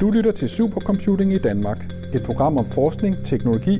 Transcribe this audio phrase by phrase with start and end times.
[0.00, 3.78] Du lytter til Supercomputing i Danmark, et program om forskning, teknologi,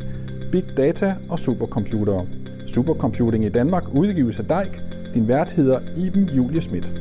[0.52, 2.26] big data og supercomputere.
[2.66, 4.82] Supercomputing i Danmark udgives af DEIK.
[5.14, 6.92] Din vært hedder Iben Julie Schmidt.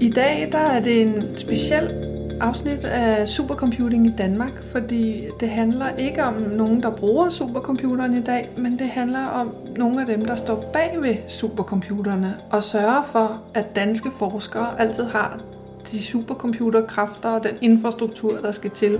[0.00, 1.90] I dag der er det en speciel
[2.40, 8.22] afsnit af supercomputing i Danmark, fordi det handler ikke om nogen, der bruger supercomputeren i
[8.22, 13.02] dag, men det handler om nogle af dem, der står bag ved supercomputerne og sørger
[13.12, 15.40] for, at danske forskere altid har
[15.92, 18.98] de supercomputerkræfter og den infrastruktur, der skal til,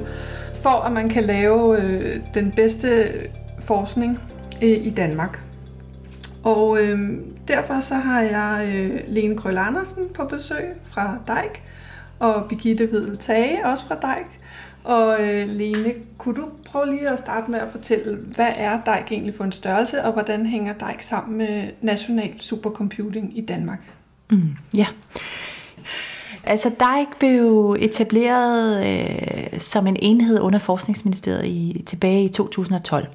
[0.63, 3.13] for at man kan lave øh, den bedste
[3.65, 4.21] forskning
[4.63, 5.41] øh, i Danmark.
[6.45, 7.19] Og øh,
[7.49, 11.63] derfor så har jeg øh, Lene Krøl Andersen på besøg fra DEIK,
[12.19, 14.27] og Birgitte Hvidel Tage også fra DEIK.
[14.85, 19.13] Og øh, Lene, kunne du prøve lige at starte med at fortælle, hvad er DEIK
[19.13, 23.81] egentlig for en størrelse, og hvordan hænger DEIK sammen med national supercomputing i Danmark?
[24.31, 24.87] Mm, ja.
[26.45, 33.07] Altså, DIKE blev etableret øh, som en enhed under Forskningsministeriet i, tilbage i 2012.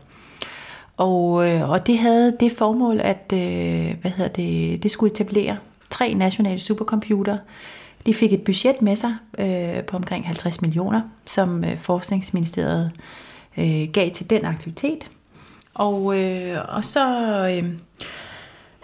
[0.98, 5.58] Og, øh, og det havde det formål, at øh, hvad hedder det, det skulle etablere
[5.90, 7.38] tre nationale supercomputere.
[8.06, 12.92] De fik et budget med sig øh, på omkring 50 millioner, som øh, Forskningsministeriet
[13.58, 15.10] øh, gav til den aktivitet.
[15.74, 17.18] Og, øh, og så...
[17.48, 17.70] Øh,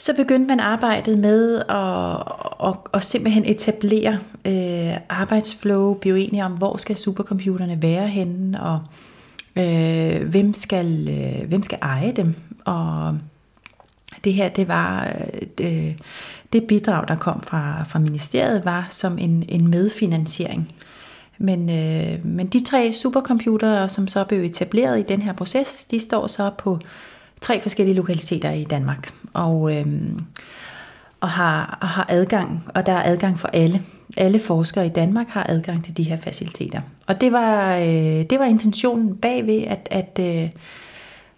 [0.03, 6.51] så begyndte man arbejdet med at, at, at simpelthen etablere øh, arbejdsflow, blive enige om,
[6.51, 8.79] hvor skal supercomputerne være henne, og
[9.55, 12.35] øh, hvem, skal, øh, hvem skal eje dem.
[12.65, 13.17] Og
[14.23, 15.13] det her, det var
[15.57, 15.95] det,
[16.53, 20.75] det bidrag, der kom fra, fra ministeriet, var som en, en medfinansiering.
[21.37, 25.99] Men, øh, men de tre supercomputere, som så blev etableret i den her proces, de
[25.99, 26.79] står så på
[27.43, 29.13] tre forskellige lokaliteter i Danmark.
[29.33, 29.85] Og, øh,
[31.21, 33.81] og, har, og har adgang, og der er adgang for alle.
[34.17, 36.81] Alle forskere i Danmark har adgang til de her faciliteter.
[37.07, 37.85] Og det var, øh,
[38.29, 40.49] det var intentionen bagved, at, at øh,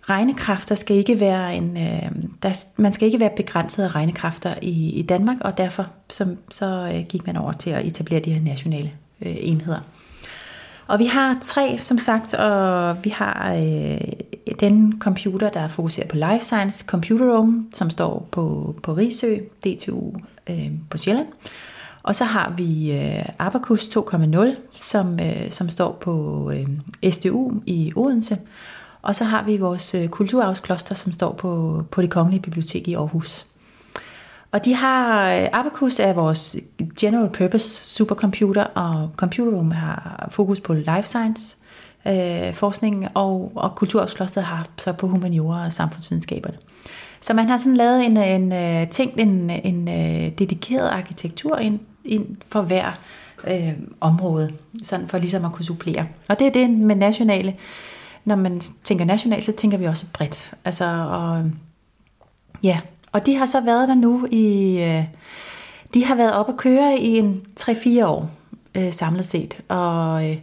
[0.01, 2.11] regnekræfter skal ikke være en, øh,
[2.43, 6.91] der, man skal ikke være begrænset af regnekræfter i, i Danmark, og derfor så, så
[6.93, 8.91] øh, gik man over til at etablere de her nationale
[9.22, 9.79] øh, enheder.
[10.88, 14.01] Og vi har tre, som sagt, og vi har øh,
[14.59, 20.13] den computer, der fokuserer på Life Science Computer Room, som står på, på Risø, DTU
[20.50, 21.28] øh, på Sjælland.
[22.03, 27.94] Og så har vi øh, Abacus 2.0, som, øh, som står på øh, SDU i
[27.96, 28.38] Odense.
[29.02, 32.94] Og så har vi vores øh, kulturarvskloster, som står på, på det kongelige bibliotek i
[32.94, 33.46] Aarhus.
[34.55, 36.57] Og de har, øh, Abacus er vores
[36.99, 41.57] general purpose supercomputer, og Computer Room har fokus på life science
[42.07, 46.57] øh, forskning, og, og Kulturarvsklosteret har så på humaniora og samfundsvidenskaberne.
[47.21, 51.79] Så man har sådan lavet en, en, øh, tænkt en, en, en dedikeret arkitektur ind,
[52.05, 52.91] ind for hver
[53.47, 54.51] øh, område,
[54.83, 56.07] sådan for ligesom at kunne supplere.
[56.29, 57.55] Og det er det med nationale.
[58.25, 60.53] Når man tænker nationalt, så tænker vi også bredt.
[60.66, 61.43] Altså, og,
[62.63, 62.79] ja,
[63.15, 64.77] og de har så været der nu i...
[64.83, 65.03] Øh,
[65.93, 68.29] de har været op at køre i en 3-4 år
[68.77, 69.61] øh, samlet set.
[69.67, 70.37] Og, øh,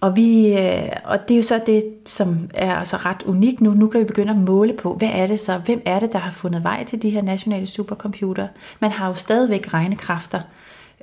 [0.00, 3.70] og, vi, øh, og det er jo så det, som er altså ret unikt nu.
[3.70, 5.58] Nu kan vi begynde at måle på, hvad er det så?
[5.58, 8.48] Hvem er det, der har fundet vej til de her nationale supercomputere?
[8.80, 10.40] Man har jo stadigvæk regnekræfter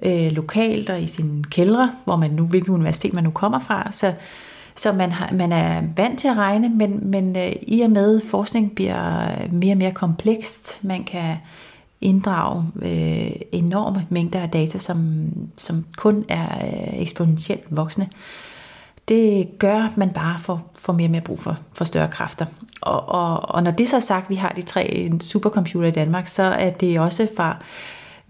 [0.02, 3.92] øh, lokalt og i sine kældre, hvor man nu, hvilket universitet man nu kommer fra.
[3.92, 4.14] Så,
[4.76, 8.22] så man, har, man er vant til at regne, men, men øh, i og med
[8.30, 11.36] forskning bliver mere og mere komplekst, man kan
[12.02, 18.08] inddrage øh, enorme mængder af data, som, som kun er øh, eksponentielt voksne.
[19.08, 22.46] Det gør, at man bare får, får mere og mere brug for, for større kræfter.
[22.82, 26.28] Og, og, og når det så er sagt, vi har de tre supercomputere i Danmark,
[26.28, 27.58] så er det også fra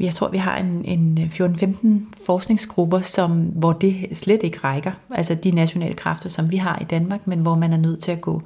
[0.01, 1.87] jeg tror, vi har en, en øh, 14-15
[2.25, 4.91] forskningsgrupper, som, hvor det slet ikke rækker.
[5.09, 8.11] Altså de nationale kræfter, som vi har i Danmark, men hvor man er nødt til
[8.11, 8.41] at gå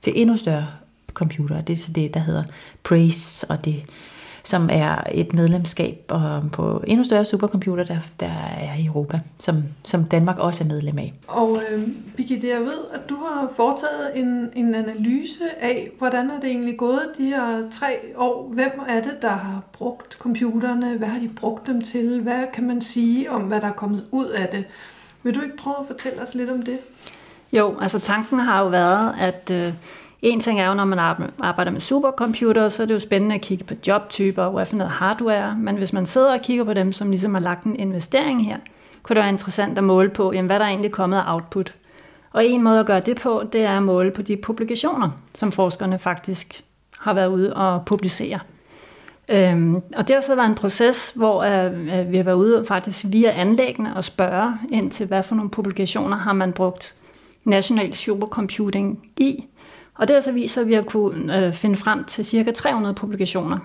[0.00, 0.66] til endnu større
[1.12, 1.60] computer.
[1.60, 2.44] Det er så det, der hedder
[2.82, 3.84] PRAISE, og det
[4.44, 6.12] som er et medlemskab
[6.52, 10.98] på endnu større supercomputer, der, der er i Europa, som, som Danmark også er medlem
[10.98, 11.12] af.
[11.28, 16.40] Og øh, Birgitte, jeg ved, at du har foretaget en, en analyse af, hvordan er
[16.40, 18.50] det egentlig gået de her tre år?
[18.52, 20.96] Hvem er det, der har brugt computerne?
[20.96, 22.20] Hvad har de brugt dem til?
[22.20, 24.64] Hvad kan man sige om, hvad der er kommet ud af det?
[25.22, 26.78] Vil du ikke prøve at fortælle os lidt om det?
[27.52, 29.72] Jo, altså tanken har jo været, at øh,
[30.22, 30.98] en ting er jo, når man
[31.38, 34.76] arbejder med supercomputer, så er det jo spændende at kigge på jobtyper og hvad for
[34.76, 37.76] noget hardware, men hvis man sidder og kigger på dem, som ligesom har lagt en
[37.76, 38.56] investering her,
[39.02, 41.74] kunne det være interessant at måle på, jamen, hvad der er egentlig kommet af output.
[42.32, 45.52] Og en måde at gøre det på, det er at måle på de publikationer, som
[45.52, 46.64] forskerne faktisk
[46.98, 48.38] har været ude og publicere.
[49.28, 52.64] Øhm, og det har så været en proces, hvor øh, øh vi har været ude
[52.68, 56.94] faktisk via anlæggene og spørge ind til, hvad for nogle publikationer har man brugt
[57.44, 59.44] national supercomputing i.
[60.00, 62.50] Og det har så vist sig, at vi har kunnet øh, finde frem til cirka
[62.50, 63.58] 300 publikationer,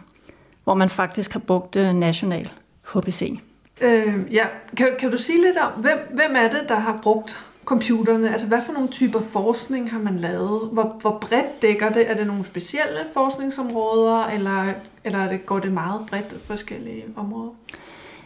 [0.64, 2.52] hvor man faktisk har brugt øh, national
[2.94, 3.40] HPC.
[3.82, 4.46] Øh, ja,
[4.78, 8.32] kan, kan du sige lidt om, hvem, hvem er det, der har brugt computerne?
[8.32, 10.70] Altså, hvad for nogle typer forskning har man lavet?
[10.72, 12.12] Hvor, hvor bredt dækker det?
[12.12, 14.64] Er det nogle specielle forskningsområder, eller,
[15.04, 17.52] eller er det, går det meget bredt forskellige områder?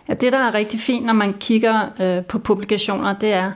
[0.07, 3.51] Ja, det, der er rigtig fint, når man kigger øh, på publikationer, det er,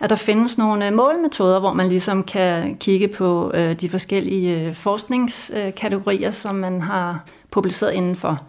[0.00, 4.60] at der findes nogle øh, målmetoder, hvor man ligesom kan kigge på øh, de forskellige
[4.60, 8.40] øh, forskningskategorier, som man har publiceret indenfor.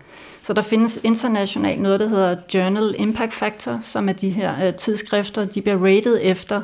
[0.41, 5.45] Så der findes internationalt noget, der hedder Journal Impact Factor, som er de her tidsskrifter,
[5.45, 6.61] de bliver rated efter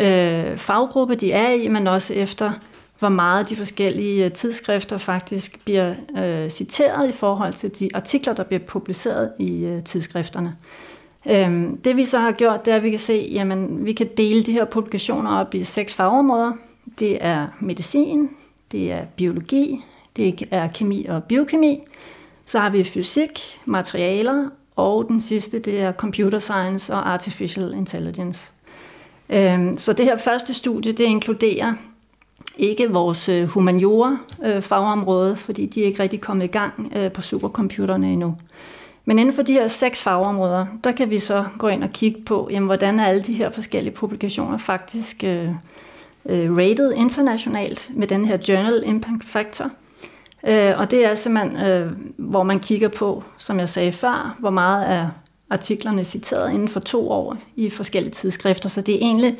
[0.00, 2.52] øh, faggruppe, de er i, men også efter,
[2.98, 8.42] hvor meget de forskellige tidsskrifter faktisk bliver øh, citeret i forhold til de artikler, der
[8.42, 10.56] bliver publiceret i øh, tidsskrifterne.
[11.26, 14.08] Øhm, det vi så har gjort, det er, at vi kan se, jamen vi kan
[14.16, 16.52] dele de her publikationer op i seks fagområder.
[16.98, 18.30] Det er medicin,
[18.72, 19.84] det er biologi,
[20.16, 21.80] det er kemi og biokemi,
[22.46, 28.50] så har vi fysik, materialer, og den sidste, det er computer science og artificial intelligence.
[29.30, 31.72] Øhm, så det her første studie, det inkluderer
[32.58, 37.20] ikke vores øh, humaniora-fagområde, øh, fordi de er ikke rigtig kommet i gang øh, på
[37.20, 38.36] supercomputerne endnu.
[39.04, 42.22] Men inden for de her seks fagområder, der kan vi så gå ind og kigge
[42.22, 45.48] på, jamen, hvordan er alle de her forskellige publikationer faktisk øh,
[46.26, 49.70] øh rated internationalt med den her Journal Impact Factor–
[50.46, 54.50] Øh, og det er simpelthen, øh, hvor man kigger på, som jeg sagde før, hvor
[54.50, 55.08] meget er
[55.50, 58.68] artiklerne citeret inden for to år i forskellige tidsskrifter.
[58.68, 59.36] Så det er egentlig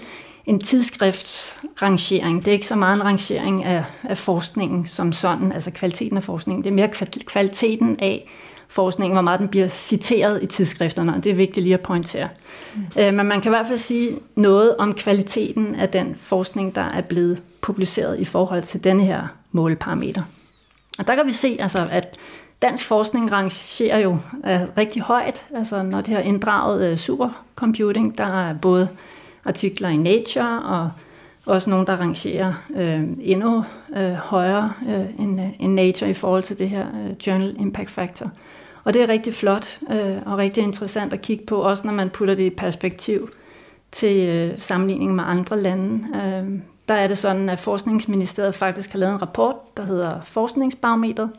[0.46, 2.44] en tidsskriftsrangering.
[2.44, 6.22] Det er ikke så meget en rangering af, af forskningen som sådan, altså kvaliteten af
[6.22, 6.64] forskningen.
[6.64, 6.88] Det er mere
[7.26, 8.28] kvaliteten af
[8.72, 12.28] forskningen, hvor meget den bliver citeret i tidsskrifterne, og det er vigtigt lige at pointere.
[12.74, 12.82] Mm.
[12.98, 16.82] Øh, men man kan i hvert fald sige noget om kvaliteten af den forskning, der
[16.82, 20.22] er blevet publiceret i forhold til denne her måleparameter.
[20.98, 22.16] Og der kan vi se, altså, at
[22.62, 28.18] dansk forskning rangerer jo uh, rigtig højt, altså når det har inddraget uh, supercomputing.
[28.18, 28.88] Der er både
[29.44, 30.90] artikler i Nature og
[31.46, 36.42] også nogle, der rangerer uh, endnu uh, højere uh, end, uh, end Nature i forhold
[36.42, 38.30] til det her uh, Journal Impact Factor.
[38.84, 42.10] Og det er rigtig flot øh, og rigtig interessant at kigge på, også når man
[42.10, 43.30] putter det i perspektiv
[43.92, 46.06] til øh, sammenligning med andre lande.
[46.16, 51.30] Øh, der er det sådan, at Forskningsministeriet faktisk har lavet en rapport, der hedder Forskningsbarometret,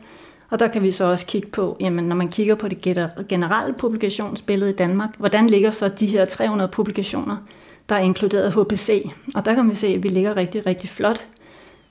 [0.50, 2.80] og der kan vi så også kigge på, jamen, når man kigger på det
[3.28, 7.36] generelle publikationsbillede i Danmark, hvordan ligger så de her 300 publikationer,
[7.88, 9.10] der er inkluderet HPC.
[9.34, 11.26] Og der kan vi se, at vi ligger rigtig, rigtig flot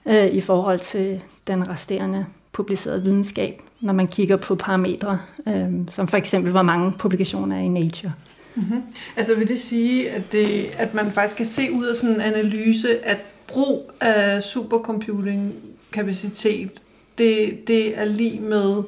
[0.05, 6.07] øh, i forhold til den resterende publicerede videnskab, når man kigger på parametre, øh, som
[6.07, 8.13] for eksempel, hvor mange publikationer er i Nature.
[8.55, 8.81] Mm-hmm.
[9.15, 12.21] Altså vil det sige, at, det, at man faktisk kan se ud af sådan en
[12.21, 13.17] analyse, at
[13.47, 15.53] brug af supercomputing
[15.91, 16.71] kapacitet,
[17.17, 18.83] det, det er lige med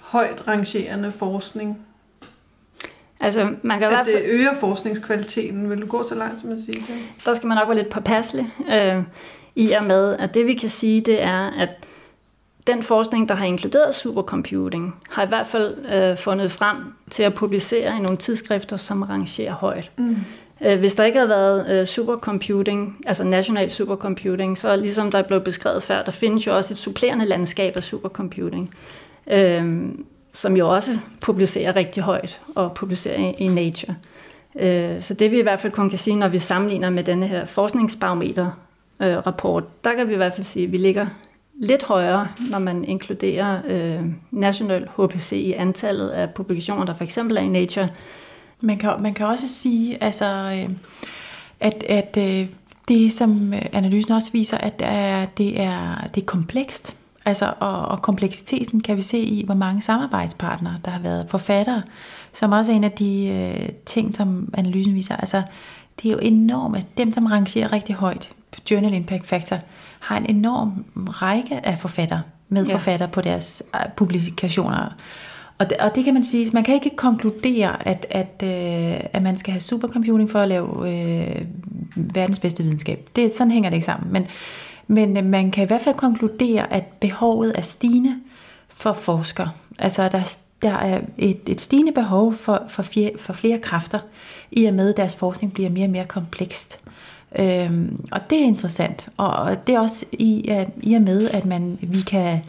[0.00, 1.78] højt rangerende forskning.
[3.20, 5.70] Altså, man kan at det øger forskningskvaliteten.
[5.70, 7.24] Vil du gå så langt som at sige det?
[7.24, 9.02] Der skal man nok være lidt påpasselig øh,
[9.56, 11.79] i og med, at det vi kan sige, det er, at
[12.66, 16.76] den forskning, der har inkluderet supercomputing, har i hvert fald øh, fundet frem
[17.10, 19.90] til at publicere i nogle tidsskrifter, som rangerer højt.
[19.96, 20.16] Mm.
[20.64, 25.40] Øh, hvis der ikke havde været øh, supercomputing, altså national supercomputing, så ligesom der blev
[25.40, 28.74] beskrevet før, der findes jo også et supplerende landskab af supercomputing,
[29.26, 29.88] øh,
[30.32, 33.94] som jo også publicerer rigtig højt og publicerer i, Nature.
[34.58, 37.26] Øh, så det vi i hvert fald kun kan sige, når vi sammenligner med denne
[37.26, 41.06] her forskningsbarometer-rapport, øh, der kan vi i hvert fald sige, at vi ligger
[41.60, 47.36] lidt højere, når man inkluderer øh, national HPC i antallet af publikationer, der for eksempel
[47.36, 47.88] er i Nature,
[48.60, 50.70] man kan, man kan også sige, altså, øh,
[51.60, 52.46] at, at øh,
[52.88, 56.96] det, som øh, analysen også viser, at det er, det er, det er komplekst.
[57.24, 61.82] Altså, og, og kompleksiteten kan vi se i, hvor mange samarbejdspartnere, der har været forfattere,
[62.32, 65.16] som også er en af de øh, ting, som analysen viser.
[65.16, 65.42] Altså,
[66.02, 66.98] det er jo enormt.
[66.98, 69.58] Dem, som rangerer rigtig højt på Journal Impact Factor,
[70.00, 73.12] har en enorm række af forfattere, medforfattere ja.
[73.12, 73.62] på deres
[73.96, 74.94] publikationer.
[75.58, 79.22] Og det, og det kan man sige, man kan ikke konkludere, at, at, øh, at
[79.22, 81.46] man skal have supercomputing for at lave øh,
[81.96, 83.08] verdens bedste videnskab.
[83.16, 84.12] Det, sådan hænger det ikke sammen.
[84.12, 84.26] Men,
[84.86, 88.16] men øh, man kan i hvert fald konkludere, at behovet er stigende
[88.68, 89.50] for forskere.
[89.78, 93.98] Altså der, der er et, et stigende behov for, for, fjer, for flere kræfter,
[94.50, 96.78] i og med at deres forskning bliver mere og mere komplekst.
[97.38, 99.08] Øhm, og det er interessant.
[99.16, 102.40] Og, det er også i, øh, i og med, at man, vi kan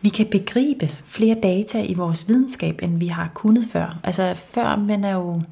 [0.00, 3.98] vi kan begribe flere data i vores videnskab, end vi har kunnet før.
[4.04, 5.42] Altså før, man er jo...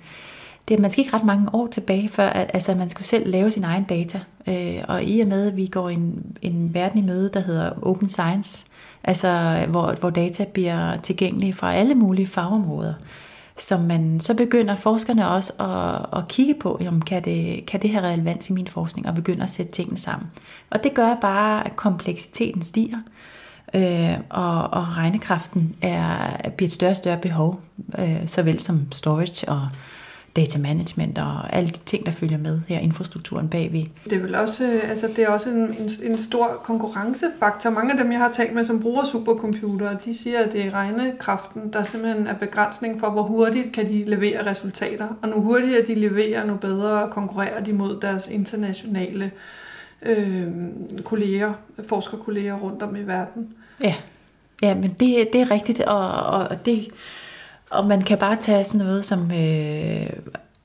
[0.69, 3.51] Det man skal ikke ret mange år tilbage, før at, altså, man skulle selv lave
[3.51, 4.21] sin egen data.
[4.47, 7.71] Øh, og i og med, at vi går en, en verden i møde, der hedder
[7.83, 8.67] Open Science,
[9.05, 12.95] altså hvor, hvor data bliver tilgængelige fra alle mulige fagområder,
[13.57, 17.91] som man, så begynder forskerne også at, at kigge på, jamen, kan, det, kan det
[17.91, 20.29] have relevans i min forskning, og begynder at sætte tingene sammen.
[20.71, 22.99] Og det gør bare, at kompleksiteten stiger,
[23.75, 27.61] øh, og, og regnekraften er, bliver et større og større behov,
[27.99, 29.69] øh, såvel som storage og
[30.37, 33.85] data management og alle de ting, der følger med her, infrastrukturen bagved.
[34.05, 37.71] Det er vel også, øh, altså det er også en, en, en stor konkurrencefaktor.
[37.71, 40.71] Mange af dem, jeg har talt med, som bruger supercomputere, de siger, at det er
[40.71, 45.09] regnekraften, der simpelthen er begrænsning for, hvor hurtigt kan de levere resultater.
[45.23, 49.31] Og nu hurtigere de leverer, nu bedre konkurrerer de mod deres internationale
[50.03, 50.47] øh,
[51.05, 51.53] kolleger,
[51.89, 53.49] forskerkolleger rundt om i verden.
[53.83, 53.95] Ja,
[54.63, 56.89] ja men det, det er rigtigt, og, og det
[57.75, 60.07] og man kan bare tage sådan noget som øh,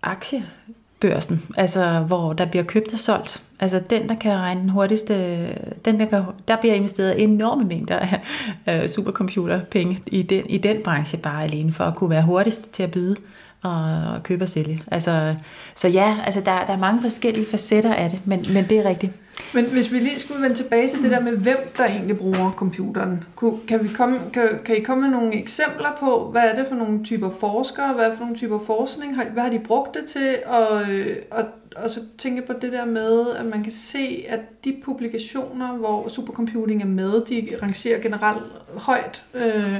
[0.04, 3.44] aktiebørsen, altså hvor der bliver købt og solgt.
[3.60, 5.46] Altså den, der kan regne den hurtigste,
[5.86, 10.78] den der, kan, der bliver investeret enorme mængder af øh, supercomputerpenge i den, i den
[10.84, 13.16] branche bare alene, for at kunne være hurtigst til at byde
[13.62, 14.82] og købe og sælge.
[14.92, 15.36] Altså,
[15.75, 18.89] så ja, altså der, der er mange forskellige facetter af det, men, men det er
[18.89, 19.13] rigtigt.
[19.53, 22.51] Men hvis vi lige skulle vende tilbage til det der med, hvem der egentlig bruger
[22.51, 23.24] computeren,
[23.67, 26.75] kan, vi komme, kan, kan I komme med nogle eksempler på, hvad er det for
[26.75, 30.05] nogle typer forskere, hvad er det for nogle typer forskning, hvad har de brugt det
[30.05, 34.25] til, og, øh, og, og så tænke på det der med, at man kan se,
[34.27, 38.43] at de publikationer, hvor supercomputing er med, de rangerer generelt
[38.75, 39.79] højt, øh,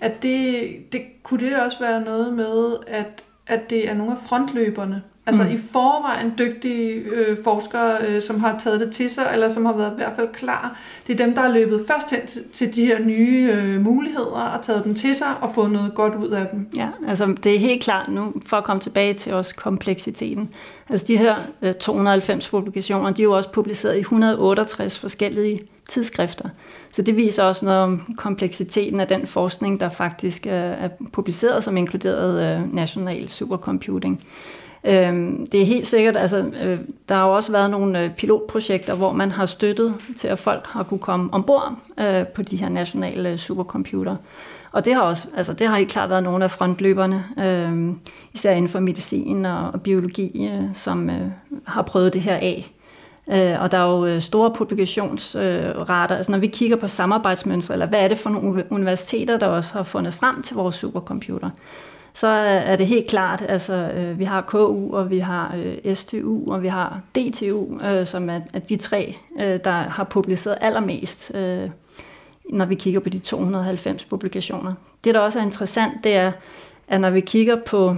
[0.00, 4.18] at det, det kunne det også være noget med, at, at det er nogle af
[4.26, 5.50] frontløberne, Altså mm.
[5.50, 9.76] i forvejen dygtige øh, forskere, øh, som har taget det til sig, eller som har
[9.76, 10.78] været i hvert fald klar.
[11.06, 14.40] Det er dem, der er løbet først hen til, til de her nye øh, muligheder,
[14.56, 16.68] og taget dem til sig og fået noget godt ud af dem.
[16.76, 20.50] Ja, altså det er helt klart nu, for at komme tilbage til også kompleksiteten.
[20.88, 26.48] Altså de her øh, 290 publikationer, de er jo også publiceret i 168 forskellige tidsskrifter.
[26.90, 31.64] Så det viser også noget om kompleksiteten af den forskning, der faktisk er, er publiceret
[31.64, 34.24] som inkluderet øh, national supercomputing.
[34.84, 38.94] Øhm, det er helt sikkert, altså øh, der har jo også været nogle øh, pilotprojekter,
[38.94, 41.72] hvor man har støttet til, at folk har kunne komme ombord
[42.04, 44.16] øh, på de her nationale supercomputer.
[44.72, 47.94] Og det har også, altså det har helt klart været nogle af frontløberne, øh,
[48.32, 51.26] især inden for medicin og, og biologi, øh, som øh,
[51.66, 52.72] har prøvet det her af.
[53.32, 56.16] Øh, og der er jo store publikationsrater.
[56.16, 59.74] Altså når vi kigger på samarbejdsmønstre, eller hvad er det for nogle universiteter, der også
[59.74, 61.50] har fundet frem til vores supercomputer,
[62.12, 66.52] så er det helt klart, altså øh, vi har KU, og vi har øh, STU,
[66.52, 71.32] og vi har DTU, øh, som er, de tre, der har publiceret allermest,
[72.50, 74.74] når vi kigger på de 290 publikationer.
[75.04, 76.32] Det, der også er interessant, det er,
[76.88, 77.96] at når vi kigger på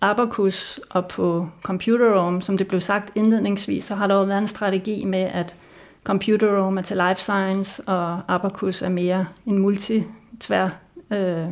[0.00, 4.48] Abacus og på Computer som det blev sagt indledningsvis, så har der jo været en
[4.48, 5.56] strategi med, at
[6.04, 10.68] Computer er til life science, og Abacus er mere en multitvær
[11.10, 11.46] øh,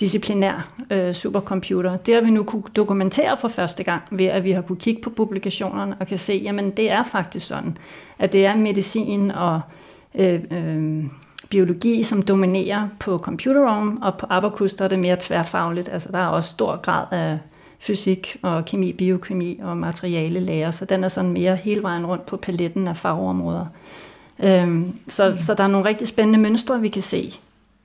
[0.00, 1.96] disciplinær øh, supercomputer.
[1.96, 5.02] Det har vi nu kunne dokumentere for første gang ved, at vi har kunne kigge
[5.02, 7.78] på publikationerne og kan se, jamen det er faktisk sådan,
[8.18, 9.60] at det er medicin og
[10.14, 11.04] øh, øh,
[11.50, 15.88] biologi, som dominerer på computerroom, og på Abacus der er det mere tværfagligt.
[15.88, 17.38] Altså der er også stor grad af
[17.78, 22.26] fysik og kemi, biokemi og materiale lærer, så den er sådan mere hele vejen rundt
[22.26, 23.66] på paletten af fagområder.
[24.38, 27.32] Øhm, så, så der er nogle rigtig spændende mønstre, vi kan se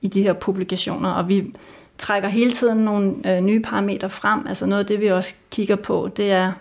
[0.00, 1.54] i de her publikationer, og vi
[1.98, 4.46] trækker hele tiden nogle øh, nye parametre frem.
[4.46, 6.52] Altså noget af det, vi også kigger på, det er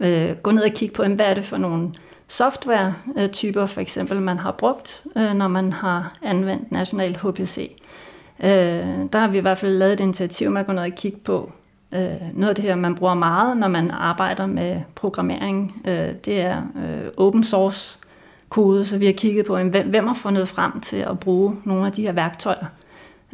[0.00, 1.90] øh, gå ned og kigge på, hvad er det for nogle
[2.28, 7.72] software-typer, for eksempel, man har brugt, øh, når man har anvendt national HPC.
[8.44, 8.50] Øh,
[9.12, 11.18] der har vi i hvert fald lavet et initiativ med at gå ned og kigge
[11.18, 11.52] på
[11.92, 15.82] øh, noget af det her, man bruger meget, når man arbejder med programmering.
[15.84, 17.98] Øh, det er øh, open source
[18.48, 21.86] kode, så vi har kigget på, hvem, hvem har fundet frem til at bruge nogle
[21.86, 22.66] af de her værktøjer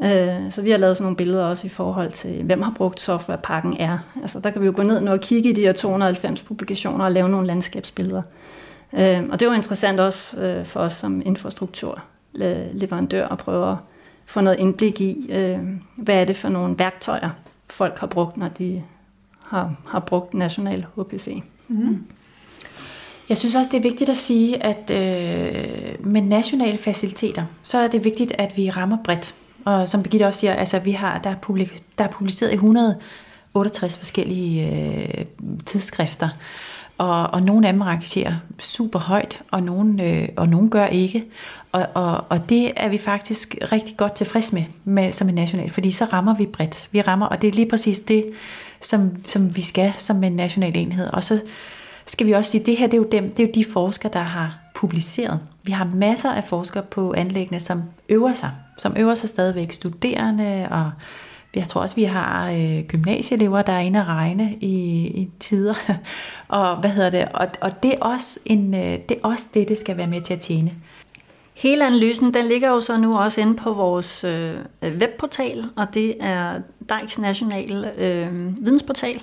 [0.03, 3.01] Øh, så vi har lavet sådan nogle billeder også i forhold til, hvem har brugt
[3.01, 3.99] softwarepakken er.
[4.23, 7.13] Altså der kan vi jo gå ned og kigge i de her 290 publikationer og
[7.13, 8.23] lave nogle landskabsbilleder.
[8.93, 13.77] Øh, og det var interessant også øh, for os som infrastrukturleverandør at prøve at
[14.27, 15.59] få noget indblik i, øh,
[15.97, 17.31] hvad er det for nogle værktøjer,
[17.71, 18.83] folk har brugt, når de
[19.45, 21.43] har, har brugt national HPC.
[21.69, 21.77] Mm.
[21.77, 22.07] Mm-hmm.
[23.29, 27.87] Jeg synes også, det er vigtigt at sige, at øh, med nationale faciliteter, så er
[27.87, 29.35] det vigtigt, at vi rammer bredt.
[29.65, 32.55] Og som Birgitte også siger, altså vi har, der, er publik, der er publiceret i
[32.55, 35.25] 168 forskellige øh,
[35.67, 36.29] tidsskrifter.
[36.99, 41.25] Og, og nogle af dem rangerer super højt, og nogle, øh, og nogle gør ikke.
[41.73, 45.71] Og, og, og det er vi faktisk rigtig godt tilfreds med, med som en national,
[45.71, 46.89] fordi så rammer vi bredt.
[46.91, 48.27] Vi rammer, og det er lige præcis det,
[48.81, 51.07] som, som vi skal som en national enhed.
[51.07, 51.41] Og så
[52.07, 53.65] skal vi også sige, at det her det er, jo dem, det er jo de
[53.65, 55.41] forskere, der har publiceret.
[55.63, 60.69] Vi har masser af forskere på anlæggene, som øver sig, som øver sig stadigvæk studerende,
[60.71, 60.91] og
[61.55, 65.75] jeg tror også, vi har øh, gymnasieelever, der er inde at regne i, i tider.
[66.49, 67.29] og hvad hedder det?
[67.35, 70.21] Og, og det, er også en, øh, det er også det, det skal være med
[70.21, 70.73] til at tjene.
[71.55, 76.17] Hele analysen den ligger jo så nu også inde på vores øh, webportal, og det
[76.21, 79.23] er Dijks National øh, Vidensportal,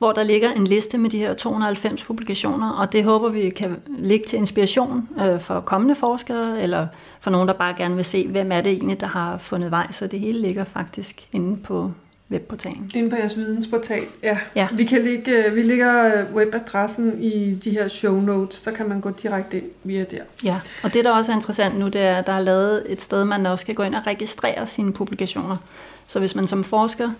[0.00, 3.76] hvor der ligger en liste med de her 290 publikationer, og det håber vi kan
[3.88, 6.86] ligge til inspiration øh, for kommende forskere, eller
[7.20, 9.86] for nogen, der bare gerne vil se, hvem er det egentlig, der har fundet vej,
[9.90, 11.92] så det hele ligger faktisk inde på
[12.30, 12.90] webportalen.
[12.94, 14.38] Inde på jeres vidensportal, ja.
[14.56, 14.68] ja.
[14.72, 18.88] Vi, kan lægge, øh, vi lægger øh, webadressen i de her show notes, så kan
[18.88, 20.22] man gå direkte ind via der.
[20.44, 23.00] Ja, og det der også er interessant nu, det er, at der er lavet et
[23.00, 25.56] sted, man også kan gå ind og registrere sine publikationer.
[26.06, 27.10] Så hvis man som forsker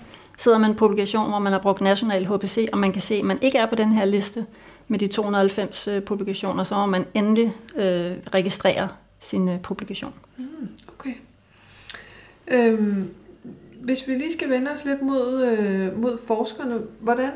[0.40, 3.24] sidder med en publikation, hvor man har brugt national HPC, og man kan se, at
[3.24, 4.46] man ikke er på den her liste
[4.88, 10.14] med de 290 øh, publikationer, så må man endelig øh, registrere sin øh, publikation.
[10.36, 10.68] Mm,
[10.98, 11.14] okay.
[12.48, 13.10] Øhm,
[13.80, 17.30] hvis vi lige skal vende os lidt mod, øh, mod forskerne, hvordan,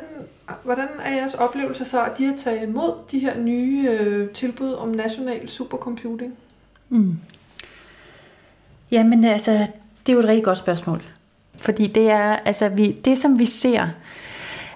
[0.62, 4.73] hvordan er jeres oplevelse så, at de har taget imod de her nye øh, tilbud
[4.73, 6.34] om national supercomputing?
[6.88, 7.16] Mm.
[8.90, 9.52] Jamen altså,
[10.06, 11.02] det er jo et rigtig godt spørgsmål.
[11.56, 13.88] Fordi det er, altså vi, det som vi ser,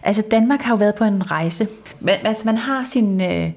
[0.02, 1.68] altså Danmark har jo været på en rejse.
[2.06, 3.50] Altså man har sin, øh,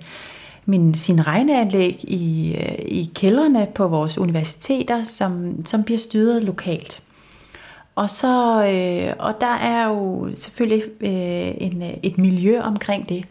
[0.65, 7.01] min, sin regneanlæg i, øh, i kældrene på vores universiteter, som, som bliver styret lokalt.
[7.95, 13.25] Og, så, øh, og der er jo selvfølgelig øh, en, øh, et miljø omkring det.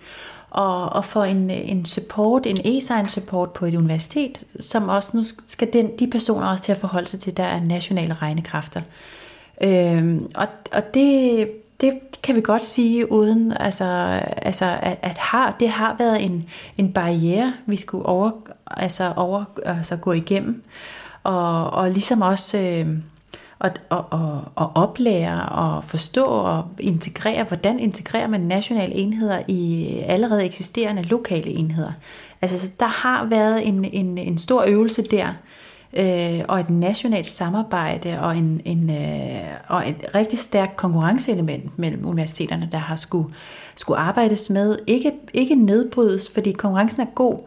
[0.50, 5.25] Og, og for en, en support, en e-sign support på et universitet, som også nu
[5.47, 8.80] skal den, de personer også til at forholde sig til, der er nationale regnekræfter.
[9.60, 11.49] Øh, og og det,
[11.80, 11.92] det
[12.23, 13.84] kan vi godt sige uden, altså,
[14.42, 16.44] altså at, at har, det har været en,
[16.76, 18.30] en barriere, vi skulle over,
[18.66, 20.62] altså over, altså gå igennem.
[21.23, 22.86] Og, og ligesom også øh,
[23.60, 24.18] at, at, at,
[24.60, 31.50] at oplære og forstå og integrere, hvordan integrerer man nationale enheder i allerede eksisterende lokale
[31.50, 31.92] enheder.
[32.42, 35.28] Altså så der har været en, en, en stor øvelse der,
[35.92, 42.06] øh, og et nationalt samarbejde og, en, en, øh, og et rigtig stærkt konkurrenceelement mellem
[42.06, 43.34] universiteterne, der har skulle,
[43.74, 44.78] skulle arbejdes med.
[44.86, 47.38] Ikke, ikke nedbrydes, fordi konkurrencen er god,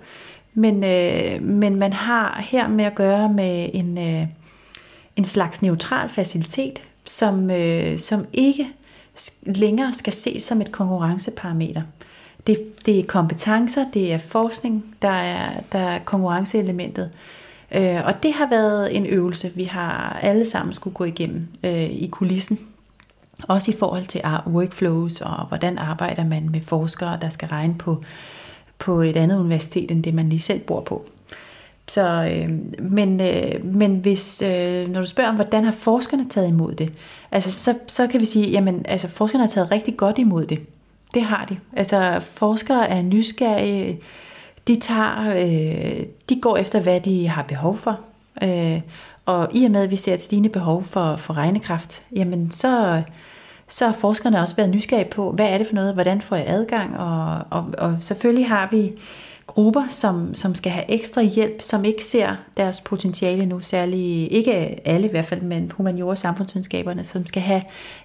[0.53, 4.27] men, øh, men man har her med at gøre med en, øh,
[5.15, 8.67] en slags neutral facilitet, som, øh, som ikke
[9.45, 11.81] længere skal ses som et konkurrenceparameter.
[12.47, 17.11] Det, det er kompetencer, det er forskning, der er, der er konkurrenceelementet.
[17.73, 21.89] Øh, og det har været en øvelse, vi har alle sammen skulle gå igennem øh,
[21.89, 22.59] i kulissen.
[23.47, 28.03] Også i forhold til workflows og hvordan arbejder man med forskere, der skal regne på,
[28.79, 31.05] på et andet universitet end det, man lige selv bor på.
[31.87, 32.49] Så, øh,
[32.91, 36.93] men, øh, men hvis, øh, når du spørger om, hvordan har forskerne taget imod det,
[37.31, 40.59] altså, så, så kan vi sige, jamen altså, forskerne har taget rigtig godt imod det.
[41.13, 41.57] Det har de.
[41.73, 43.99] Altså forskere er nysgerrige,
[44.67, 47.99] de, tager, øh, de går efter, hvad de har behov for.
[48.43, 48.81] Øh,
[49.25, 53.01] og i og med, at vi ser et stigende behov for, for regnekraft, jamen så,
[53.67, 56.45] så har forskerne også været nysgerrige på, hvad er det for noget, hvordan får jeg
[56.47, 58.91] adgang, og, og, og selvfølgelig har vi
[59.47, 64.53] grupper, som, som skal have ekstra hjælp, som ikke ser deres potentiale nu, særlig ikke
[64.87, 67.61] alle i hvert fald, men humaniora og samfundsvidenskaberne, som skal have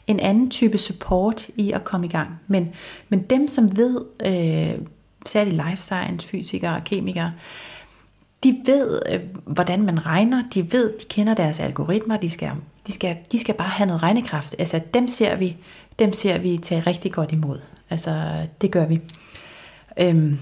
[0.07, 2.41] en anden type support i at komme i gang.
[2.47, 2.69] Men,
[3.09, 4.79] men dem, som ved, øh,
[5.27, 7.33] særligt life science, fysikere og kemikere,
[8.45, 12.51] de ved, øh, hvordan man regner, de ved, de kender deres algoritmer, de skal,
[12.87, 14.55] de skal, de skal bare have noget regnekraft.
[14.59, 15.57] Altså dem ser vi,
[15.99, 17.59] dem ser vi tage rigtig godt imod.
[17.91, 19.01] Altså det gør vi.
[19.97, 20.39] Øhm,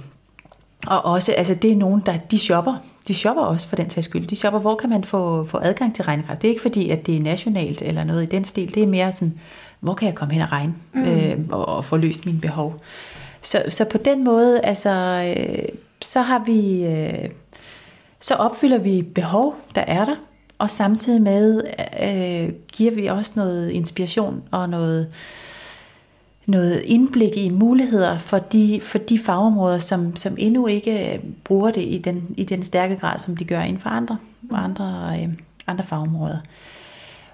[0.87, 2.75] og også, altså det er nogen, der de shopper.
[3.09, 4.27] De shopper også for den sags skyld.
[4.27, 6.43] De shopper, hvor kan man få, få adgang til regnekraft.
[6.43, 8.75] Det er ikke fordi, at det er nationalt eller noget i den stil.
[8.75, 9.39] Det er mere sådan,
[9.81, 11.05] hvor kan jeg komme hen og regne mm.
[11.05, 12.81] øh, og, og få løst mine behov.
[13.43, 14.91] Så, så på den måde, altså,
[15.37, 15.69] øh,
[16.03, 17.31] så har vi, øh,
[18.21, 20.17] så opfylder vi behov, der er der,
[20.59, 21.63] og samtidig med
[22.03, 25.13] øh, giver vi også noget inspiration og noget,
[26.47, 31.71] noget indblik i muligheder for de, for de fagområder, som, som endnu ikke øh, bruger
[31.71, 34.19] det i den, i den stærke grad, som de gør inden for andre,
[34.53, 35.29] andre, øh,
[35.67, 36.39] andre fagområder.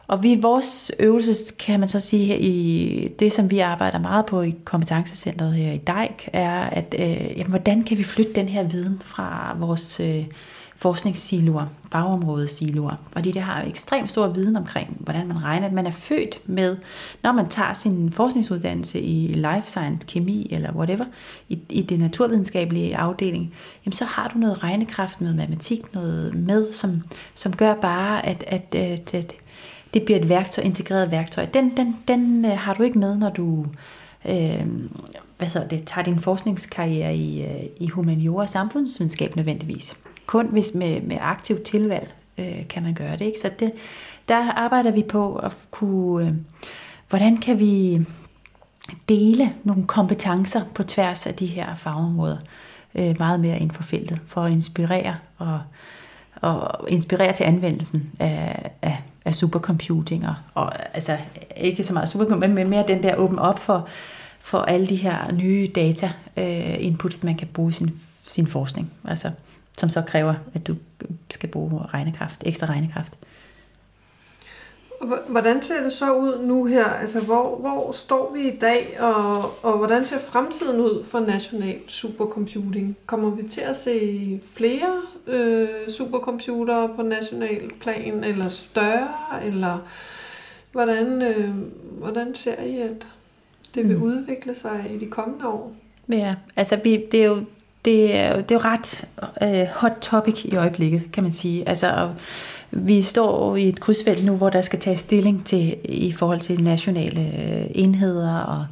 [0.07, 4.27] Og vi, vores øvelse, kan man så sige, her i det, som vi arbejder meget
[4.27, 8.49] på i kompetencecentret her i DEIK, er, at øh, jamen, hvordan kan vi flytte den
[8.49, 10.25] her viden fra vores øh,
[10.83, 15.91] forskningssiloer, fagområdesiloer, fordi det har ekstremt stor viden omkring, hvordan man regner, at man er
[15.91, 16.77] født med,
[17.23, 21.05] når man tager sin forskningsuddannelse i life science, kemi eller whatever,
[21.49, 26.73] i, i det naturvidenskabelige afdeling, jamen så har du noget regnekraft, noget matematik, noget med,
[26.73, 27.03] som,
[27.35, 29.35] som gør bare, at, at, at, at
[29.95, 31.45] det bliver et værktøj, integreret værktøj.
[31.45, 33.67] Den, den, den øh, har du ikke med, når du
[34.25, 34.67] øh,
[35.39, 39.97] hvad hedder det, tager din forskningskarriere i, øh, i humaniora og samfundsvidenskab nødvendigvis.
[40.27, 43.21] Kun hvis med, med aktiv tilvalg øh, kan man gøre det.
[43.21, 43.39] Ikke?
[43.39, 43.73] Så det,
[44.29, 46.35] der arbejder vi på at kunne, øh,
[47.09, 48.07] hvordan kan vi
[49.09, 52.39] dele nogle kompetencer på tværs af de her fagområder
[52.95, 55.61] øh, meget mere inden for feltet, for at inspirere og,
[56.35, 61.17] og inspirere til anvendelsen af, af, af supercomputing, og, og altså
[61.57, 63.89] ikke så meget supercomputing, men mere den der åben op for,
[64.41, 68.93] for alle de her nye data øh, inputs, man kan bruge i sin, sin forskning.
[69.09, 69.31] Altså,
[69.79, 70.77] som så kræver, at du
[71.31, 73.13] skal bruge regnekraft, ekstra regnekraft.
[75.29, 76.85] Hvordan ser det så ud nu her?
[76.85, 81.79] Altså, hvor, hvor står vi i dag, og, og hvordan ser fremtiden ud for national
[81.87, 82.97] supercomputing?
[83.07, 89.79] Kommer vi til at se flere øh, supercomputere på national plan, eller større, eller
[90.73, 91.51] hvordan, øh,
[91.99, 93.07] hvordan ser I, at
[93.75, 94.03] det vil mm.
[94.03, 95.73] udvikle sig i de kommende år?
[96.09, 97.45] Ja, altså vi, det er jo
[97.85, 99.09] det er, det er jo ret
[99.43, 101.69] øh, hot topic i øjeblikket, kan man sige.
[101.69, 102.11] Altså,
[102.71, 106.63] vi står i et krydsfelt nu, hvor der skal tages stilling til i forhold til
[106.63, 108.67] nationale øh, enheder og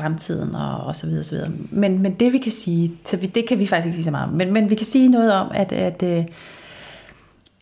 [0.00, 1.50] fremtiden og, og så videre, så videre.
[1.70, 4.10] Men, men det vi kan sige, så vi, det kan vi faktisk ikke sige så
[4.10, 6.24] meget om, men, men vi kan sige noget om, at, at, øh,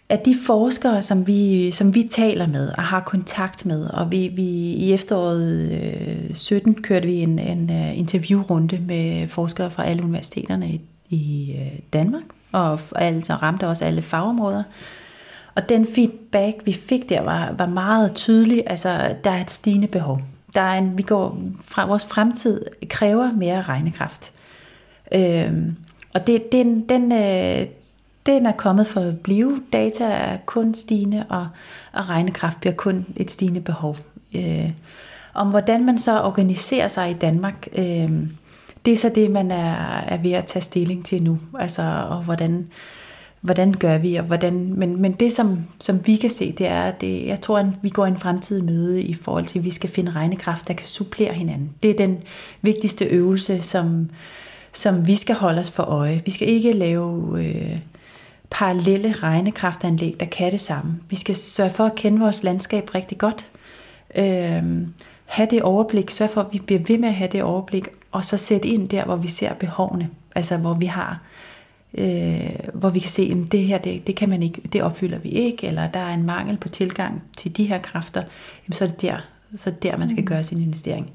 [0.09, 4.29] at de forskere, som vi, som vi taler med og har kontakt med, og vi,
[4.29, 10.03] vi i efteråret øh, 17 kørte vi en, en uh, interviewrunde med forskere fra alle
[10.03, 12.22] universiteterne i, i uh, Danmark,
[12.53, 14.62] og altså ramte også alle fagområder.
[15.55, 18.62] Og den feedback, vi fik der, var, var meget tydelig.
[18.66, 20.20] Altså, der er et stigende behov.
[20.55, 24.33] Der er en, vi går fra, vores fremtid kræver mere regnekraft.
[25.13, 25.53] Øh,
[26.15, 27.67] og det, den, den, øh,
[28.27, 29.63] den er kommet for at blive.
[29.73, 31.49] Data er kun stigende, og,
[31.93, 33.97] og regnekraft bliver kun et stigende behov.
[34.35, 34.71] Øh,
[35.35, 38.11] om hvordan man så organiserer sig i Danmark, øh,
[38.85, 41.39] det er så det, man er, er ved at tage stilling til nu.
[41.59, 42.69] Altså, og hvordan,
[43.40, 46.83] hvordan gør vi, og hvordan, men, men det, som, som vi kan se, det er,
[46.83, 49.70] at det, jeg tror, at vi går en fremtidig møde i forhold til, at vi
[49.70, 51.70] skal finde regnekraft, der kan supplere hinanden.
[51.83, 52.18] Det er den
[52.62, 54.11] vigtigste øvelse, som,
[54.72, 56.22] som vi skal holde os for øje.
[56.24, 57.44] Vi skal ikke lave...
[57.44, 57.79] Øh,
[58.51, 61.01] parallelle regnekraftanlæg, der kan det samme.
[61.11, 63.51] Vi skal sørge for at kende vores landskab rigtig godt.
[64.16, 64.62] øh,
[65.24, 68.24] have det overblik, sørge for, at vi bliver ved med at have det overblik, og
[68.24, 70.09] så sætte ind der, hvor vi ser behovene.
[70.35, 71.20] Altså hvor vi har,
[71.94, 75.18] øh, hvor vi kan se, at det her, det, det kan man ikke, det opfylder
[75.18, 78.22] vi ikke, eller der er en mangel på tilgang til de her kræfter,
[78.64, 79.16] jamen, så er det der,
[79.57, 80.27] så er der, man skal mm.
[80.27, 81.11] gøre sin investering.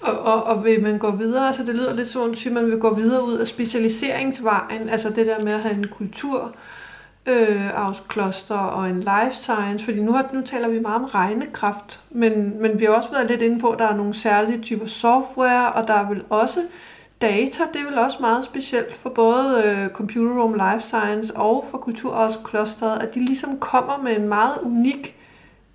[0.00, 2.78] Og, og, og vil man gå videre, altså det lyder lidt sådan, at man vil
[2.78, 6.54] gå videre ud af specialiseringsvejen, altså det der med at have en kultur,
[7.26, 7.70] øh,
[8.08, 12.62] kloster og en life science, fordi nu, har, nu taler vi meget om regnekraft, men,
[12.62, 15.72] men vi har også været lidt inde på, at der er nogle særlige typer software,
[15.72, 16.60] og der er vel også
[17.24, 21.64] data, det er vel også meget specielt for både øh, Computer Room Life Science og
[21.70, 25.14] for Kulturarvsklosteret, at de ligesom kommer med en meget unik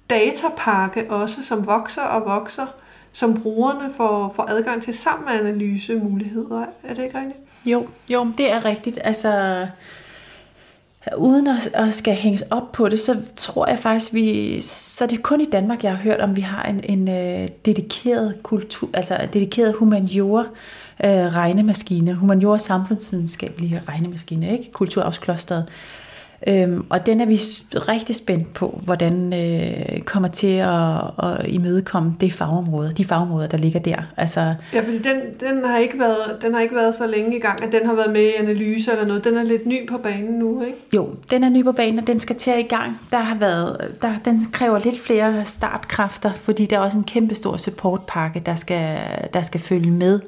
[0.10, 2.66] datapakke også, som vokser og vokser,
[3.12, 6.66] som brugerne får, får adgang til sammen med analysemuligheder.
[6.84, 7.40] Er det ikke rigtigt?
[7.66, 9.00] Jo, jo, det er rigtigt.
[9.04, 9.66] Altså,
[11.18, 15.18] uden at, at skal hænges op på det, så tror jeg faktisk, vi, så det
[15.18, 18.90] er kun i Danmark, jeg har hørt om, vi har en, en uh, dedikeret kultur,
[18.94, 20.46] altså dedikeret humaniora
[21.04, 24.72] uh, regnemaskine, humaniora samfundsvidenskabelige regnemaskine, ikke?
[24.72, 25.66] Kulturarvsklosteret.
[26.48, 27.40] Øhm, og den er vi
[27.76, 33.58] rigtig spændt på, hvordan øh, kommer til at, at imødekomme det fagområde, de fagområder, der
[33.58, 33.98] ligger der.
[34.18, 37.40] Altså, ja, fordi den, den, har ikke været, den har ikke været så længe i
[37.40, 39.24] gang, at den har været med i analyse eller noget.
[39.24, 40.78] Den er lidt ny på banen nu, ikke?
[40.96, 43.00] Jo, den er ny på banen, og den skal til at i gang.
[43.12, 47.36] Der har været, der, den kræver lidt flere startkræfter, fordi der er også en kæmpe
[47.36, 49.00] stor supportpakke, der skal,
[49.34, 50.20] der skal følge med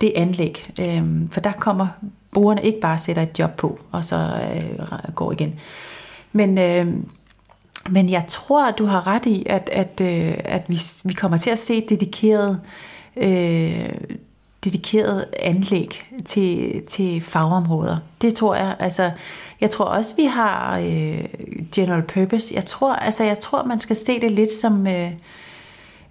[0.00, 0.72] det anlæg.
[0.88, 1.86] Øh, for der kommer
[2.32, 5.54] brugerne ikke bare sætter et job på, og så øh, går igen.
[6.32, 6.86] Men, øh,
[7.90, 11.38] men jeg tror, at du har ret i, at, at, øh, at vi, vi kommer
[11.38, 12.60] til at se dedikeret,
[13.16, 13.90] øh,
[14.64, 17.96] dedikeret anlæg til, til fagområder.
[18.22, 19.10] Det tror jeg, altså,
[19.60, 21.24] jeg tror også, vi har øh,
[21.74, 22.54] general purpose.
[22.54, 25.10] Jeg tror, altså, jeg tror, man skal se det lidt som, øh,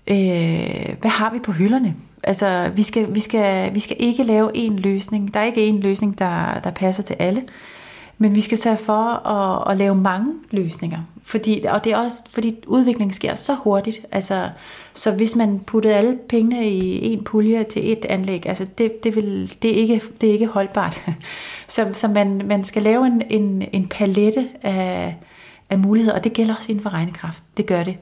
[0.08, 1.96] øh, hvad har vi på hylderne?
[2.24, 5.34] Altså, vi skal, vi, skal, vi skal ikke lave en løsning.
[5.34, 7.44] Der er ikke en løsning, der, der passer til alle.
[8.18, 11.00] Men vi skal sørge for at, at lave mange løsninger.
[11.24, 14.06] Fordi, og det er også, fordi udviklingen sker så hurtigt.
[14.12, 14.50] Altså,
[14.94, 19.16] så hvis man puttede alle pengene i en pulje til et anlæg, altså det, det,
[19.16, 21.02] vil, det, er, ikke, det er ikke holdbart.
[21.70, 25.16] Så, så man, man skal lave en, en, en palette af,
[25.70, 27.44] af muligheder, og det gælder også inden for regnekraft.
[27.58, 27.98] Det gør det.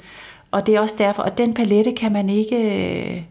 [0.52, 3.28] Og det er også derfor, og den palette kan man ikke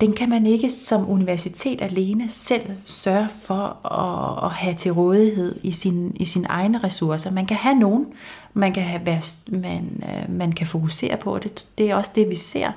[0.00, 5.60] den kan man ikke som universitet alene selv sørge for at, at have til rådighed
[5.62, 7.30] i sin, i sine egne ressourcer.
[7.30, 8.06] Man kan have nogen,
[8.54, 11.38] man kan, have, man, øh, man kan fokusere på.
[11.38, 12.72] Det, det er også det, vi ser,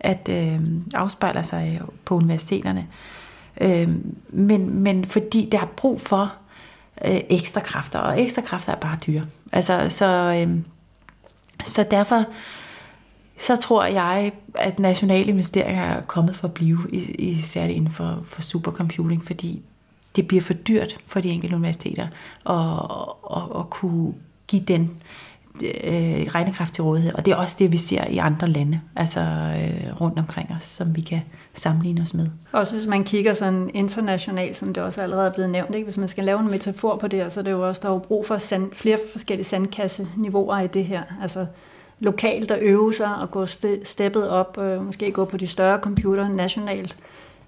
[0.00, 0.60] at øh,
[0.94, 2.86] afspejler sig på universiteterne.
[3.60, 3.88] Øh,
[4.28, 6.34] men, men fordi der er brug for
[7.04, 9.26] øh, ekstra kræfter, og ekstra kræfter er bare dyre.
[9.52, 10.58] Altså, så, øh,
[11.64, 12.24] så derfor
[13.36, 16.78] så tror jeg, at nationale investeringer er kommet for at blive,
[17.18, 19.62] især inden for, for supercomputing, fordi
[20.16, 22.06] det bliver for dyrt for de enkelte universiteter
[22.50, 24.14] at, at, at kunne
[24.46, 24.90] give den
[25.64, 27.12] øh, regnekraft til rådighed.
[27.14, 30.64] Og det er også det, vi ser i andre lande, altså øh, rundt omkring os,
[30.64, 31.20] som vi kan
[31.54, 32.26] sammenligne os med.
[32.52, 35.84] Også hvis man kigger sådan internationalt, som det også allerede er blevet nævnt, ikke?
[35.84, 37.92] hvis man skal lave en metafor på det, så er det jo også, der er
[37.92, 41.02] jo brug for sand, flere forskellige sandkasseniveauer i det her.
[41.22, 41.46] Altså
[42.00, 43.46] lokalt at øve sig og gå
[43.84, 46.96] steppet op, øh, måske gå på de større computer nationalt,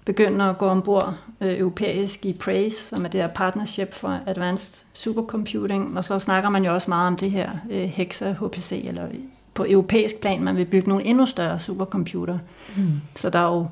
[0.05, 4.85] begynde at gå ombord øh, europæisk i PRAISE, som er det her partnership for Advanced
[4.93, 9.07] Supercomputing, og så snakker man jo også meget om det her øh, HEXA HPC, eller
[9.53, 12.39] på europæisk plan, man vil bygge nogle endnu større supercomputer.
[12.75, 13.01] Mm.
[13.15, 13.67] Så der er jo,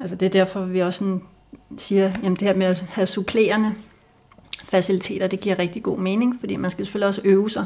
[0.00, 1.22] altså det er derfor, vi også sådan
[1.78, 3.74] siger, jamen det her med at have supplerende
[4.64, 7.64] faciliteter, det giver rigtig god mening, fordi man skal selvfølgelig også øve sig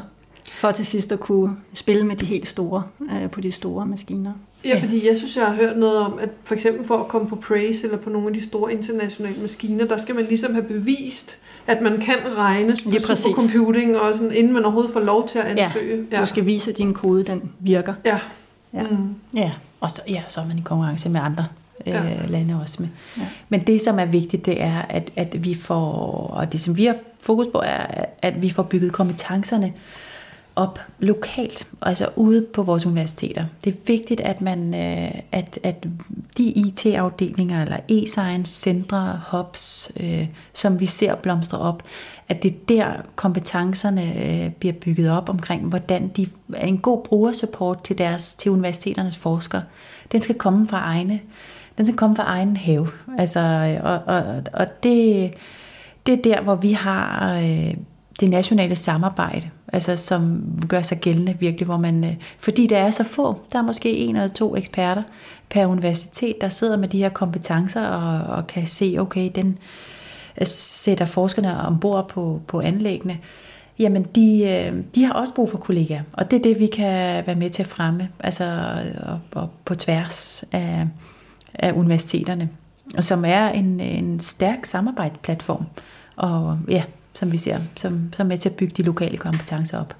[0.53, 4.33] for til sidst at kunne spille med de helt store, øh, på de store maskiner.
[4.65, 7.27] Ja, fordi jeg synes, jeg har hørt noget om, at for eksempel for at komme
[7.27, 10.65] på Praise eller på nogle af de store internationale maskiner, der skal man ligesom have
[10.65, 11.37] bevist,
[11.67, 15.39] at man kan regne på ja, supercomputing, og sådan, inden man overhovedet får lov til
[15.39, 16.05] at ansøge.
[16.11, 17.93] Ja, du skal vise, at din kode den virker.
[18.05, 18.19] Ja.
[18.73, 19.15] Ja, mm.
[19.33, 19.51] ja.
[19.79, 21.45] og så, ja, så er man i konkurrence med andre
[21.87, 22.25] øh, ja.
[22.27, 22.89] lande også med.
[23.17, 23.23] Ja.
[23.49, 25.91] Men det, som er vigtigt, det er, at, at vi får,
[26.33, 29.73] og det som vi har fokus på, er, at vi får bygget kompetencerne,
[30.61, 33.45] op lokalt, altså ude på vores universiteter.
[33.63, 35.87] Det er vigtigt, at man, øh, at, at
[36.37, 41.83] de IT-afdelinger eller e-science centre, hubs, øh, som vi ser blomstre op,
[42.29, 47.03] at det er der kompetencerne øh, bliver bygget op omkring, hvordan de er en god
[47.03, 49.63] brugersupport til deres til universiteternes forskere.
[50.11, 51.19] Den skal komme fra egne,
[51.77, 52.87] den skal komme fra egen have.
[53.17, 55.33] Altså, øh, og, og, og det,
[56.05, 57.73] det er der, hvor vi har øh,
[58.21, 62.91] det nationale samarbejde, altså som gør sig gældende virkelig, hvor man, øh, fordi der er
[62.91, 65.03] så få, der er måske en eller to eksperter
[65.49, 69.57] per universitet, der sidder med de her kompetencer og, og kan se, okay, den
[70.41, 73.17] øh, sætter forskerne ombord på, på anlæggene,
[73.79, 77.27] jamen de, øh, de har også brug for kollegaer, og det er det, vi kan
[77.27, 80.87] være med til at fremme, altså og, og på tværs af,
[81.53, 82.49] af universiteterne,
[82.97, 85.65] og som er en, en stærk samarbejdsplatform,
[86.15, 89.79] og ja, som vi ser, som, som er med til at bygge de lokale kompetencer
[89.79, 89.95] op.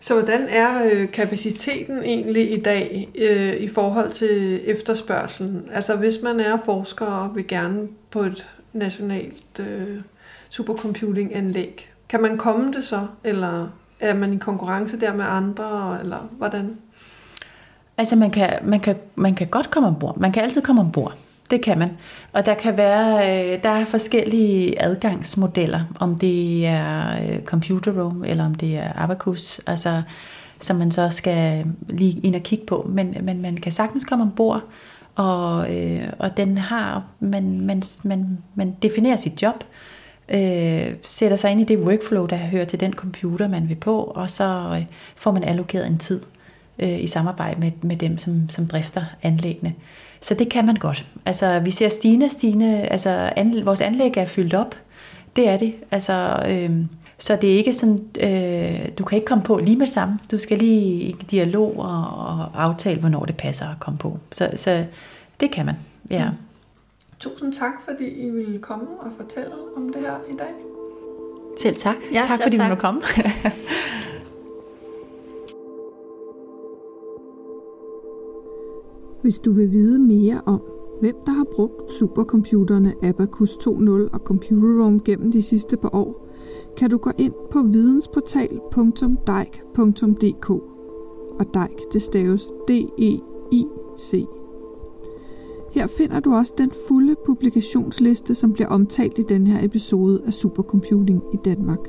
[0.00, 5.62] Så hvordan er øh, kapaciteten egentlig i dag øh, i forhold til efterspørgselen?
[5.72, 10.00] Altså hvis man er forsker og vil gerne på et nationalt øh,
[10.48, 13.68] supercomputing-anlæg, kan man komme det så, eller
[14.00, 16.76] er man i konkurrence der med andre, eller hvordan?
[17.98, 20.16] Altså man kan, man kan, man kan godt komme ombord.
[20.16, 21.16] Man kan altid komme ombord.
[21.50, 21.90] Det kan man.
[22.32, 28.24] Og der kan være, øh, der er forskellige adgangsmodeller, om det er øh, computer room,
[28.24, 30.02] eller om det er abacus, altså,
[30.60, 32.86] som man så skal lige ind og kigge på.
[32.88, 34.62] Men, men man kan sagtens komme ombord,
[35.14, 39.64] og, øh, og den har, man, man, man, man definerer sit job,
[40.28, 43.98] øh, sætter sig ind i det workflow, der hører til den computer, man vil på,
[43.98, 44.84] og så øh,
[45.16, 46.20] får man allokeret en tid
[46.78, 49.74] øh, i samarbejde med, med dem, som, som drifter anlæggene.
[50.24, 51.06] Så det kan man godt.
[51.26, 54.74] Altså, vi ser stigende, stigende, altså an, vores anlæg er fyldt op.
[55.36, 55.74] Det er det.
[55.90, 56.70] Altså, øh,
[57.18, 60.18] så det er ikke sådan, øh, du kan ikke komme på lige med det samme.
[60.30, 64.18] Du skal lige i dialog og, og aftale, hvornår det passer at komme på.
[64.32, 64.84] Så, så
[65.40, 65.74] det kan man,
[66.10, 66.30] ja.
[66.30, 66.36] Mm.
[67.20, 70.54] Tusind tak, fordi I ville komme og fortælle om det her i dag.
[71.60, 71.96] Selv tak.
[72.12, 72.70] Ja, tak, selv fordi tak.
[72.70, 73.00] vi må komme.
[79.24, 80.60] Hvis du vil vide mere om,
[81.00, 86.28] Hvem der har brugt supercomputerne Abacus 2.0 og Computer Room gennem de sidste par år,
[86.76, 90.50] kan du gå ind på vidensportal.dijk.dk
[91.40, 94.26] og Dijk det staves D-E-I-C.
[95.70, 100.32] Her finder du også den fulde publikationsliste, som bliver omtalt i den her episode af
[100.32, 101.88] Supercomputing i Danmark.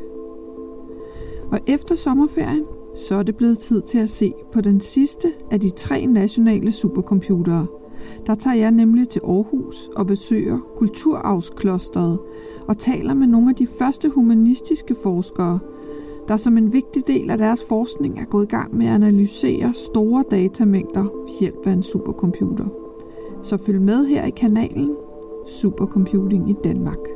[1.52, 2.66] Og efter sommerferien,
[2.96, 6.72] så er det blevet tid til at se på den sidste af de tre nationale
[6.72, 7.66] supercomputere.
[8.28, 12.20] Der tager jeg nemlig til Aarhus og besøger Kulturarvsklosteret
[12.68, 15.60] og taler med nogle af de første humanistiske forskere,
[16.28, 19.74] der som en vigtig del af deres forskning er gået i gang med at analysere
[19.74, 22.66] store datamængder ved hjælp af en supercomputer.
[23.42, 24.96] Så følg med her i kanalen
[25.48, 27.15] Supercomputing i Danmark.